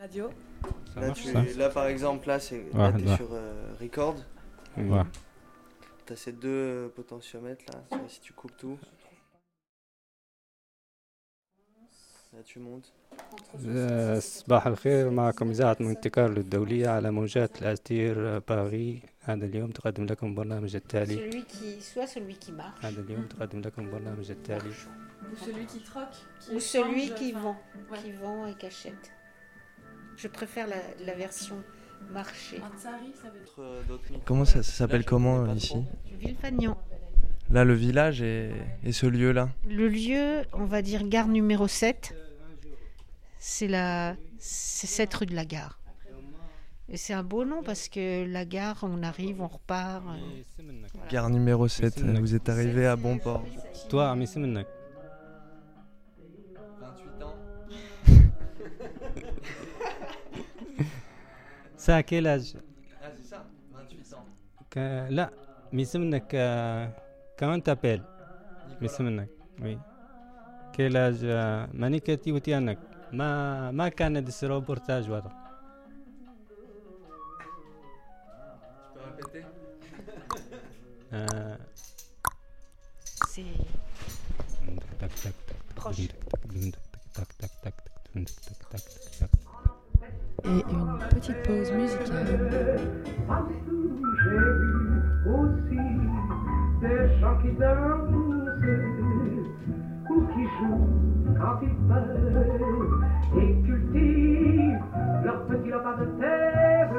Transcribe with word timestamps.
Radio. 0.00 0.30
Ça 0.94 1.00
Là, 1.00 1.06
marche 1.08 1.22
tu- 1.22 1.32
ça 1.32 1.42
là, 1.58 1.68
par 1.70 1.86
exemple, 1.86 2.26
là, 2.28 2.38
c'est 2.40 2.60
Ouais, 2.72 2.78
là, 2.78 2.92
t'es 2.92 3.08
ouais. 3.08 3.16
sur 3.16 3.28
euh, 3.32 3.74
record. 3.80 4.16
Ouais. 4.76 5.02
T'as 6.06 6.16
ces 6.16 6.32
deux 6.32 6.48
euh, 6.48 6.88
potentiomètres 6.88 7.64
là. 7.72 7.78
Tu 7.90 7.98
vois, 7.98 8.08
Si 8.08 8.20
tu 8.20 8.32
coupes 8.32 8.56
tout. 8.56 8.78
Là, 12.32 12.42
tu 12.44 12.58
montes. 12.58 12.92
آه، 13.68 14.18
صباح 14.18 14.66
الخير 14.66 15.10
معكم 15.10 15.50
إذاعة 15.50 15.76
مونتي 15.80 16.10
الدولية 16.18 16.88
على 16.88 17.10
موجات 17.10 17.62
الأستير 17.62 18.38
باري 18.38 19.02
هذا 19.20 19.44
اليوم 19.46 19.70
تقدم 19.70 20.04
لكم 20.06 20.34
برنامج 20.34 20.76
التالي 20.76 21.16
Celui 21.30 21.44
qui, 21.44 21.80
soit 21.82 22.06
celui 22.06 22.34
qui 22.38 22.52
marche, 22.52 22.84
هذا 22.84 23.00
اليوم 23.00 23.26
تقدم 23.26 23.60
لكم 23.60 23.90
برنامج 23.90 24.30
التالي 24.30 24.72
Ou 24.72 25.36
celui 25.44 25.66
qui 25.66 25.80
troque. 25.90 26.16
Qui 26.40 26.54
ou 26.56 26.60
celui 26.60 27.02
échange, 27.04 27.18
qui 27.18 27.32
enfin, 27.36 27.40
vend, 27.42 27.56
ouais. 27.90 27.98
qui 28.02 28.12
vend 28.12 28.46
et 28.46 28.54
qui 28.54 28.66
achète. 28.66 29.10
Je 30.17 30.27
préfère 30.27 30.67
la, 30.67 30.77
la 31.05 31.13
version 31.13 31.55
marché. 32.11 32.59
Euh. 33.59 33.81
Comment 34.25 34.45
ça, 34.45 34.63
s'appelle 34.63 35.05
comment 35.05 35.45
pas 35.45 35.53
ici. 35.53 35.75
Là, 37.49 37.63
le 37.63 37.73
village 37.73 38.21
et, 38.21 38.51
et 38.83 38.91
ce 38.91 39.05
lieu-là. 39.05 39.49
Le 39.69 39.87
lieu, 39.87 40.41
on 40.53 40.65
va 40.65 40.81
dire 40.81 41.07
gare 41.07 41.27
numéro 41.27 41.67
7. 41.67 42.13
C'est 43.39 43.67
la 43.67 44.15
c'est 44.39 44.87
cette 44.87 45.13
rue 45.13 45.25
de 45.27 45.35
la 45.35 45.45
gare. 45.45 45.79
Et 46.89 46.95
c'est 46.97 47.13
un 47.13 47.23
beau 47.23 47.43
nom 47.45 47.63
parce 47.63 47.89
que 47.89 48.25
la 48.25 48.45
gare, 48.45 48.77
on 48.81 49.03
arrive, 49.03 49.41
on 49.41 49.47
repart. 49.47 50.03
euh, 50.07 50.63
voilà. 50.93 51.09
Gare 51.09 51.29
numéro 51.29 51.67
7. 51.67 51.93
c'est 51.95 52.01
une- 52.01 52.19
Vous 52.19 52.33
êtes 52.35 52.49
arrivé 52.49 52.85
à 52.87 52.95
bon 52.95 53.17
port. 53.17 53.43
toi 53.89 54.15
ساعة 61.87 62.01
quel 62.01 62.27
âge 62.27 62.53
Ah, 63.01 63.09
c'est 63.15 63.29
ça 63.29 63.39
28 63.71 64.13
ans. 64.13 64.25
ك- 64.71 65.07
لا 65.09 65.31
يسمنك 65.73 66.27
كمان 67.37 67.63
تابيل 67.63 68.01
يسمنك 68.81 69.29
وي 69.61 69.79
quel 70.77 70.93
âge 70.93 71.23
آه، 71.23 71.69
ماني 71.73 71.99
كاتي 71.99 72.31
وتيانك 72.31 72.77
ما 73.11 73.71
ما 73.71 73.89
كان 73.89 74.23
دي 74.23 74.31
روبورتاج 74.43 75.09
وهذا 75.09 75.29
Tu 78.93 78.99
peux 78.99 79.05
répéter 79.09 79.45
آه، 81.13 81.57
C'est 83.27 83.41
تك 85.01 85.11
تك 85.23 85.33
تك 85.47 85.55
proche. 85.75 86.01
تك 86.01 86.11
تك 87.13 87.27
تك 87.39 87.51
تك 87.63 87.73
تك 88.13 88.29
تك 88.71 88.81
تك 89.19 89.36
Et 90.46 90.60
une 90.74 90.98
petite 91.10 91.40
pause 91.46 91.70
musicale. 91.72 92.26
J'ai 94.24 94.48
vu 94.60 94.74
aussi 95.36 95.84
des 96.80 97.02
gens 97.20 97.36
qui 97.42 97.50
dansent 97.60 98.10
ou 100.10 100.20
qui 100.32 100.44
jouent 100.56 100.88
quand 101.38 101.58
ils 101.62 101.78
peuvent 101.88 103.02
et 103.38 103.50
cultivent 103.66 104.84
leur 105.24 105.38
petit 105.46 105.70
lopin 105.70 105.96
de 106.00 106.06
terre. 106.20 106.90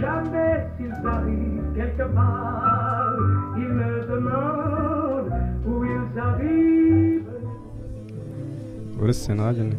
Jamais 0.00 0.66
s'ils 0.76 1.06
arrivent 1.06 1.72
quelque 1.74 2.06
part, 2.14 3.16
ils 3.56 3.72
me 3.80 3.92
demandent 4.12 5.32
où 5.66 5.84
ils 5.84 6.18
arrivent. 6.18 7.26
ولسه 9.00 9.34
نعجن 9.34 9.70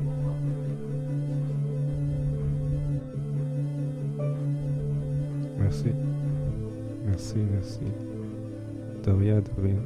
Merci. 5.66 5.90
Merci, 7.04 7.38
merci. 7.52 7.80
De 9.02 9.10
rien, 9.10 9.40
de 9.40 9.50
rien. 9.60 9.82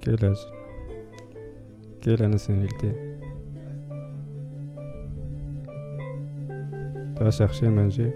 Quel 0.00 0.22
âge? 0.22 0.46
Quelle 2.02 2.28
nationalité? 2.28 2.92
Tu 7.16 7.24
vas 7.24 7.30
chercher 7.30 7.68
à 7.68 7.70
manger 7.70 8.12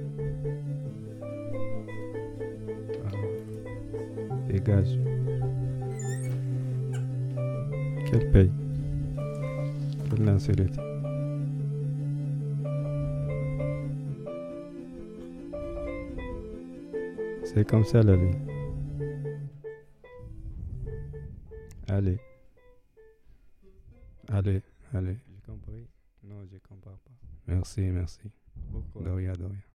Ah. 3.06 4.52
Dégage. 4.52 4.98
Quel 8.10 8.30
pays? 8.32 8.52
Quelle 10.10 10.24
nationalité? 10.24 10.93
C'est 17.44 17.68
comme 17.68 17.84
ça 17.84 18.02
la 18.02 18.16
vie. 18.16 18.36
Allez. 21.88 22.18
Allez, 24.28 24.62
allez. 24.92 25.16
J'ai 25.28 25.40
compris 25.46 25.86
Non, 26.22 26.44
je 26.50 26.56
comprends 26.58 26.98
pas. 27.04 27.12
Merci, 27.46 27.82
merci. 27.82 28.20
De 29.00 29.10
rien, 29.10 29.32
de 29.32 29.44
rien. 29.44 29.73